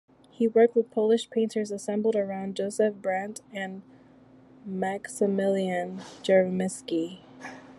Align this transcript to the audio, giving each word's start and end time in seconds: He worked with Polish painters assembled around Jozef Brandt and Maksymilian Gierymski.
He 0.31 0.47
worked 0.47 0.75
with 0.75 0.89
Polish 0.89 1.29
painters 1.29 1.69
assembled 1.69 2.15
around 2.15 2.55
Jozef 2.55 2.95
Brandt 2.99 3.41
and 3.53 3.83
Maksymilian 4.67 5.97
Gierymski. 6.23 7.19